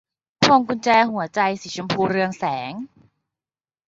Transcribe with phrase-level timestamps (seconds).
[0.43, 2.71] พวงกุญแจหัวใจสีชมพูเรืองแสง